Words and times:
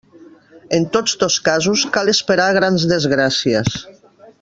En 0.77 0.87
tots 0.95 1.13
dos 1.25 1.37
casos, 1.49 1.85
cal 1.99 2.13
esperar 2.17 2.51
grans 2.59 2.91
desgràcies. 2.97 3.81